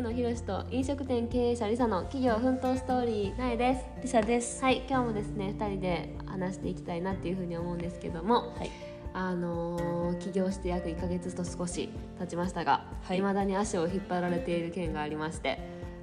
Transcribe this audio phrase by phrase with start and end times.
[0.00, 4.62] 竹野博と飲食店経営者リサの企業奮闘ストーリーなえですリサです。
[4.64, 8.70] はい今日もですね2人で話していきたいなっていうふうに思うんですけどもはい。
[9.12, 15.58] あのー起業して約1ヶ月と少し経ちましたが、はい未だに足を引っ張られている件がありまして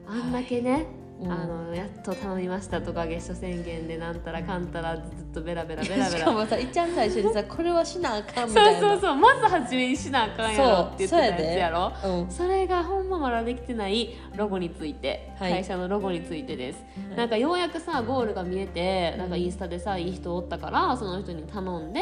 [0.08, 8.80] あんだけね、うんあのやっと頼みましたとか月初宣言でなんたらかんたらずっとベラベラベラベしラかもさ、いっちゃん最初にさ、これはしなあかんみそうたいな。
[8.92, 11.92] そうそうまず初めにしなあかんやろって言ってたやつやろ。
[12.02, 12.30] そううん。
[12.30, 15.54] それがほんままだできてないロゴについて、はい。
[15.54, 17.18] 会社のロゴについてです、はい。
[17.18, 22.02] なんかようやくさゴールが見えてなんかインスタでさいい人おったからその人に頼んで、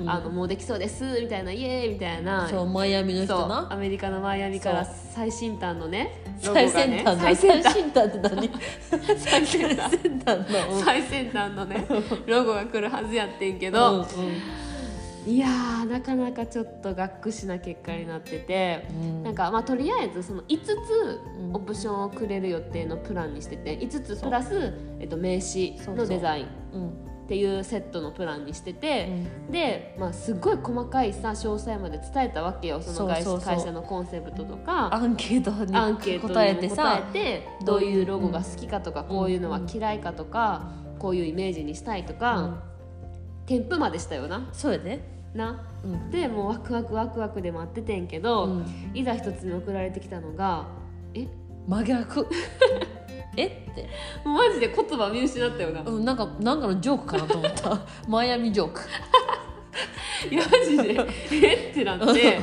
[0.00, 0.10] うん。
[0.10, 2.46] あのもうできそうですみたいなイエーイみたいな。
[2.46, 3.72] そう、マイアミの人そうな。
[3.72, 4.94] アメリカのマイアミからそう。
[5.14, 7.22] 最新端のねロゴが最ね先端の。
[7.22, 7.72] 最先端。
[7.72, 8.49] 最先端って何？
[9.16, 10.76] 最先端の。
[10.76, 11.86] うん最先端のね
[12.26, 14.06] ロゴが来るはずやってんけうんど、
[15.26, 19.22] いやーなかなかちょっとがっくしな結果になってて、うん。
[19.22, 21.54] なんかまあとりあえずその5つうん。
[21.54, 23.78] オプションをくれる予定のプランにしてて。
[23.78, 26.46] 5つプラス、えっと、名刺のデザイン。
[26.72, 29.08] うんっていうセットのプランにしてて、
[29.52, 32.80] で、まあ、すっごい細かいさ詳細まで伝えたわけよ。
[32.82, 34.92] その会社のコンセプトとか。
[34.92, 42.64] アンケートにアンケート答えてさ答えてどういうロゴが好きかとか、こういうのは嫌いかとか、こういうイメージにしたいとか、
[43.46, 44.48] 添付までしたよな。
[44.52, 45.00] そうやね
[45.32, 45.64] な。
[45.84, 46.10] うん。
[46.10, 48.64] でもうワクワクワクワクで待っててんけど、うん。
[48.92, 50.66] いざ一つ目送られてきたのが
[51.14, 51.28] え？
[51.68, 52.26] 真逆
[53.40, 53.46] え？
[53.70, 53.88] って。
[54.24, 57.80] マジで言葉見失ったよな、うんなんかなんかのジョークかなと思った。
[58.08, 58.80] マイアミジョーク。
[60.30, 61.06] いやマジで？
[61.32, 61.70] え？
[61.70, 62.40] ってなって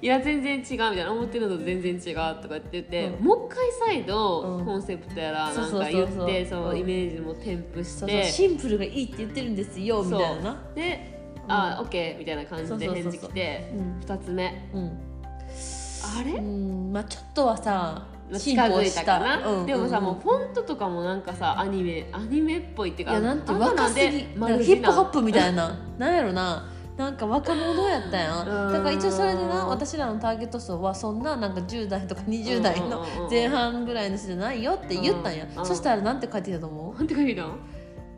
[0.00, 1.10] いや全然違うみたいな。
[1.12, 3.24] 思ってるのと全然違うとかって言って、うん。
[3.24, 4.64] もう一回再度、うん。
[4.64, 6.78] コンセプトやらなんか言ってそのうん。
[6.78, 8.24] イメージも添付して。
[8.24, 10.42] シンプルがいいって言ってるんですよみたいな。
[10.42, 11.18] なで
[11.48, 14.00] 「あオッケー」みたいな感じで返事来てうん。
[14.00, 14.70] 二つ目。
[14.72, 14.86] うん。
[14.86, 16.32] あれ？
[16.32, 16.92] うん。
[16.92, 20.04] まあちょっとはさ進近づいたかな、うんでもさ、うん。
[20.04, 25.78] もうフォントとかもなんかさアニメアニメっぽいっていうかいやなんて若すぎヒップホップみたいな。
[25.96, 26.68] なんやろな。
[26.96, 28.70] なんか若者やったや うん。
[28.70, 36.96] んだから一応それでな私らのターゲット層はそんななんか10代とか20代の前半ぐらいの人じゃないよって言ったんや、うんそしたらなんて書いてたと思う？
[36.96, 37.50] なんて書いてたの？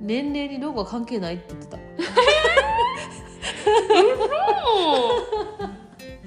[0.00, 1.76] 年齢にロゴは関係ないって言ってた。
[1.76, 1.82] そ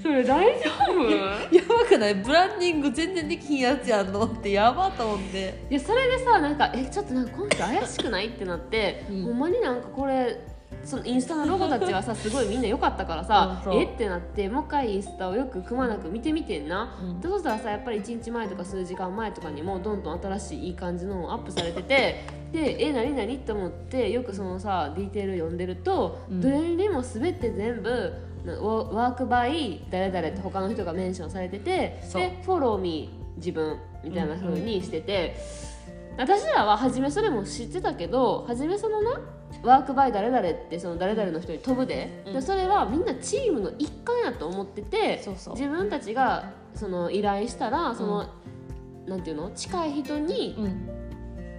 [0.08, 1.10] れ大丈夫？
[1.54, 2.14] やばくない？
[2.14, 5.54] ブランディング全然できひんやつやんのってやばと思って。
[5.70, 8.26] いやそれでさなんかえちょっとなんかこの人怪しくない？
[8.28, 9.22] ってなって、うん。
[9.24, 10.38] ほんまになんかこれ
[10.84, 17.20] そのインスタのロゴたちはさすごいみんな良かったからさえってなってもう一回インスタをよくくまなく見てみてんな、うん。
[17.20, 28.12] でそしたらさやっぱり1日前とか数時間前とかにもどんどん新しいいい感じのをアップされててでえ何何って思ってよくそのさディテール読んでると、うんどれにも全て全部
[28.44, 35.36] なワワークバイ誰々って他の人がメンションされててでフォローミー自分みたいな風にしてて、
[36.16, 39.20] 私らは初めそれも知ってたけど初めそのな
[39.62, 42.32] ワークバイ誰々ってその誰々の人に飛ぶで,、うん。
[42.34, 45.54] でそれはみんなチームの一環やと思っててそうそう。
[45.54, 48.28] 自分たちがその依頼したらその、
[49.06, 49.50] なんていうの？
[49.50, 50.90] 近い人にうん。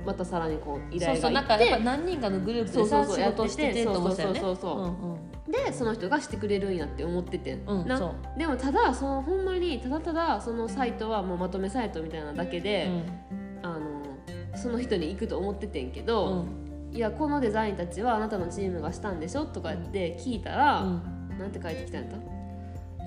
[0.06, 4.40] またさらにこう依そうそうなん頼がいってかやっぱ何人かのグループそうでさそうそう仕事しててって思ってたよね。
[4.40, 4.82] そうそうそうそうう。
[4.82, 5.20] んうん。
[5.52, 12.88] でその人がしてくれるんやって思っててん、なうんそでもただそのほんまにただただそのサイトはもうまとめサイトみたいなだけで、
[13.32, 13.35] あの
[14.66, 16.48] その人に行くと思っててんけうど、ん。
[16.92, 21.38] いやこのデザインたちはあなたのチームがしたんでしょとかって聞いたら、うん。
[21.38, 22.18] なんて書いてきたんやった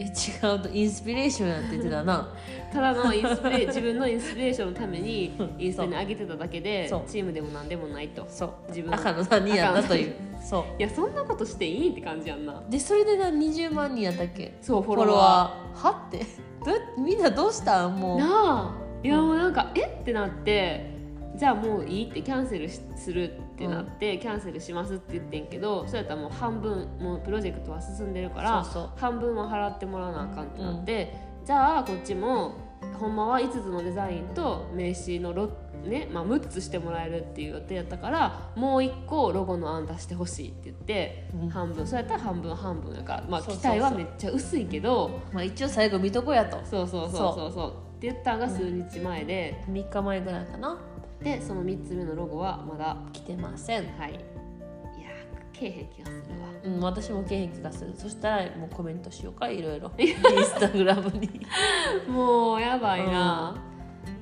[0.01, 2.33] え違うとインスピレーションやって言ってたな。
[2.73, 8.25] ただのインスピレ自分のインスピレーションのために インスタに上げてただけでチームでも何でもないと。
[8.29, 8.51] そう。
[8.69, 8.97] 自分の。
[8.97, 10.15] 赤の3人やったという。
[10.41, 12.53] そ いやそんなことしていいって感じやんな。
[12.53, 14.55] うでそれでな20万人やったっけ？
[14.63, 15.87] そうフフォロワワー。
[15.89, 16.19] はって。
[16.65, 17.99] どみんなどうしたん？
[17.99, 18.19] もう。
[18.19, 18.75] ーなあ。
[19.03, 19.81] いやもうなんかえ？
[20.01, 20.98] ってなって
[21.39, 28.65] じゃあもういいってキャンセルしするってなって、キャンセルしますって言ってんけどそうやったらもう半分もうプロジェクトは進んでるから
[28.97, 31.15] 半分は払ってもらわなあかんってなって、
[31.45, 32.57] じゃあこっちも
[32.99, 35.51] ほんまは5つのデザインと名刺のロ
[35.85, 41.49] ねまあ、6つしてもらえるっていう予定やったからもう1個ロゴの案出してほしいって言って、うん。
[41.49, 41.87] 半分。
[41.87, 46.59] そうやったら半分半分やから、まあ、期待はめっちゃ薄いけどまあ一応最後見とこやと。
[46.65, 47.89] そうそうそうそうそう。
[47.99, 50.79] って言ったんが数日前で、3日前ぐらいかな
[51.23, 53.87] でその3つ目のロゴはまだ来てません。
[53.99, 54.13] はい。
[54.13, 56.49] いやーけえへん気がするわ。
[56.65, 57.93] うん、私も経験気がする。
[57.97, 59.91] そしたらもうコメントしようかいろいろ。
[59.99, 61.29] インスタグラムに。
[62.09, 63.57] もうやばいな、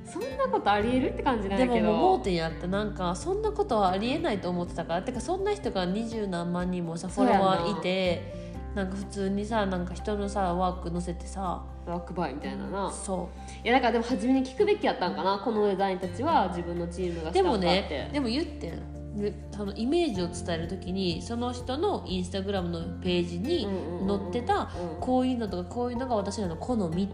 [0.05, 1.91] そんなことありえるって感じなんでやけど。
[1.91, 5.01] ももう盲点やってなんかそんなことはありえないと思ってたから。
[5.03, 8.36] てかそんな人が二十何万人もさフォロワーいて
[8.77, 12.91] なんか普通にさなんか人のさワーク載せてさワークバイみたいなな。
[12.91, 13.29] そ
[13.63, 19.17] いやだからでも初めに聞くべきやったんかなこのデザインたちは自分のチームがうでもねでも言ってん。
[19.19, 23.67] でそのイメージを伝える時にその人のインスタグラムのページに
[24.07, 25.01] 載ってたうん。
[25.01, 27.13] こういうのとかこういうのが私らの好みって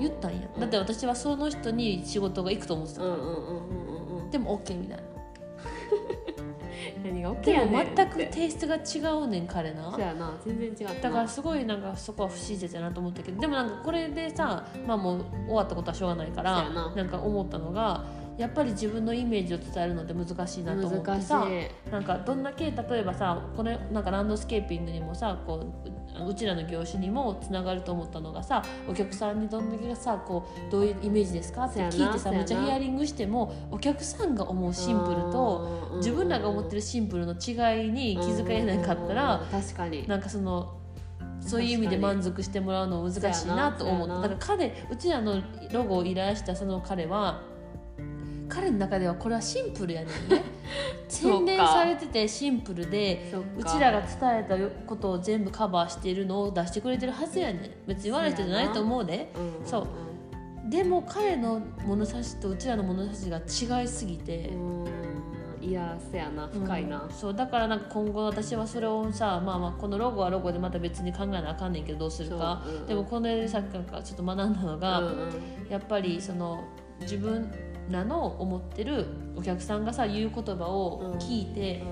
[0.00, 0.48] 言ったんや。
[0.58, 3.16] だって私はその人に仕事が行くと思ってたから。
[4.30, 5.02] でも OK みたいな
[7.04, 9.90] 何が OK でもやねん全くテイストが違うねん彼な。
[9.90, 10.32] そうやな。
[10.44, 11.00] 全然違ったな。
[11.00, 16.94] だからすごいなんかそこは不親切やなと思ったけどでもなんかこれでさまあもう終わったことはしょうがないからそうやな。
[16.94, 18.04] なんか思ったのが
[18.38, 21.26] やっぱり自分のイメージを伝えるのって難しいなと思って難しい。
[21.26, 21.46] さ
[21.90, 31.64] なんかどんだけ例えばさこれなんかランドスケーピングにもさこうううちらの業種にもつながると思ったのがさお客さんにどんだけさこうどういうイメージですか？
[31.64, 40.08] って聞いてさめっちゃヒアリングしてもお客さんが思うシンプルと自分らが思ってるるシンプルの違いに気づかれなかったら確かに。
[40.08, 40.78] なんかその
[41.40, 44.20] そういう意味で満足してもらうの難しいなと思った。
[44.20, 45.42] だから彼うちらの
[45.72, 47.42] ロゴを依頼したその彼は
[48.52, 50.42] 彼の中ではこれはシンプルやねんね。
[51.08, 53.70] 洗練されててシンプルでうか。
[53.70, 57.70] ちらが伝えたことを全部カバーしているのを出してくれてるはずやねん。
[57.86, 59.32] 別に悪い人じゃないと思うで。
[59.34, 59.86] うんそう。
[60.68, 64.56] でも彼の物差しとうちらの物差しが違いすぎて、う
[65.64, 65.64] ん。
[65.64, 66.46] いやせやな。
[66.48, 67.04] 深いな。
[67.04, 67.10] うん。
[67.10, 67.34] そう。
[67.34, 72.74] だからなんか今後私はそれをさまあまあこのロゴはロゴでまた別に考えなあかんねんけどどうするか、そう。
[72.74, 75.16] うんでもこのでさっきからちょっと学んだのが、うんうん。
[75.70, 76.64] やっぱりその
[77.00, 77.50] 自分
[77.92, 79.06] らの思ってる
[79.36, 81.82] お客さんがさ言う言葉を聞いて、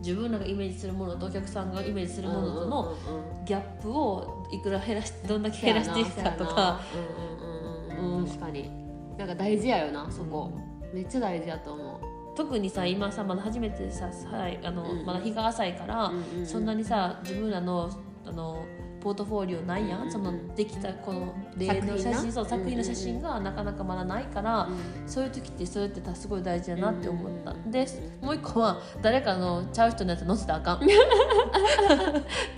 [0.00, 2.96] 自分らがイメージするものとお客さんがイメージするものとの
[3.44, 6.80] ギャップをいくら減らしどんだけ減らしていくかとか。
[6.94, 8.18] うんうんうんうん。
[8.20, 8.26] うん。
[8.26, 8.70] 確かに。
[9.18, 10.52] なんか大事やよなそこ。
[10.92, 12.00] めっちゃ大事やと思
[12.36, 15.06] 特にさ今さまだ初めてささいあの、うん。
[15.06, 16.46] まだ日が浅いから、ううんうん。
[16.46, 17.90] そんなにさ自分らの
[18.24, 18.64] あの
[19.06, 19.98] ポートフォリオないや？
[19.98, 20.10] ん、うん。
[20.10, 22.18] そのできたこの例の写作品な？
[22.22, 25.08] 真そう作品の写真がなかなかまだないから、うん。
[25.08, 27.70] そういう時ってそれってすごい大事だなって思った、うん。
[27.70, 27.86] で
[28.20, 30.80] もう一個は誰かのちゃう人のやつ載せたらあかん。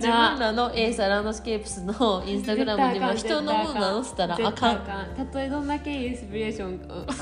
[0.01, 4.79] 自分らのエーサランドスケープスのインスタグラムにも人のもの載せたらあかん。
[5.15, 6.79] たとえどんだけインスピレーション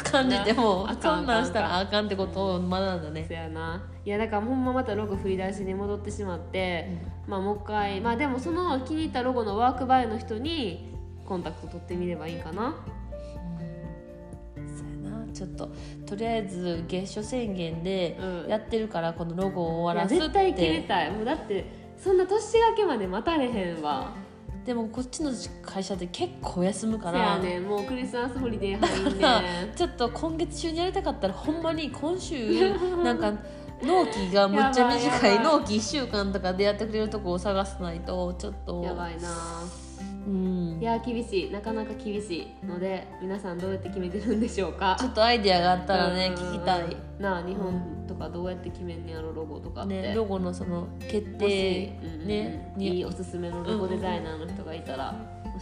[0.10, 3.26] 感じてもそんなんしたらあかんってことを学んだね。
[3.28, 6.88] そやないやだからほんままたロゴ振り出しに戻ってしまって、
[7.28, 10.96] まあもう一回まあでもその気に入ったロゴのワークバイの人に
[11.26, 12.74] コンタクト取ってみればいいかな。
[14.56, 15.34] そうやな。
[15.34, 15.70] ちょっと
[16.06, 18.50] とりあえず月初宣言でうん。
[18.50, 21.06] やってるからこのロゴを終わらすって絶対決めた。
[21.06, 21.66] いもうだって
[21.98, 24.14] そんな年明けまで待たれへんわ。
[24.66, 27.64] でもこっちの会社って結構休むかせらやねん。
[27.66, 29.76] もうクリスマスホリデー入んねん。
[29.76, 32.72] ちょっと今月中にやりたかったらほんまに今週
[33.04, 33.34] なんか
[33.82, 38.84] 納期がむっちゃ短い納期1週間とかでやってくれるとこを探さないとちょっと。
[38.84, 39.30] やばいな。
[40.28, 40.80] うん。
[40.82, 41.52] いや厳しい。
[41.52, 44.98] なかなか厳しいので皆さんどうやって決めてるんでしょうか。
[45.00, 46.34] ちょっとアイディアがあったらねうん。
[46.36, 46.98] 聞きたい。
[47.20, 55.16] なあ日本とかどうやって決めんねやろロゴとかって、ねロゴのその決定ねいいにおすすめのロゴデザイナーの人がいたら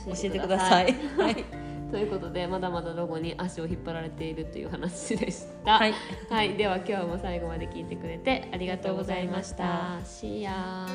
[0.06, 0.94] 教教えてえてください。
[0.94, 1.34] ください。
[1.36, 5.80] はいということでまだまだロゴに足を引っ張られているという話でした。
[5.80, 5.94] はい、
[6.30, 10.00] はい、では今日も最後まで聞いてくれてありがとうございました。
[10.04, 10.86] See ya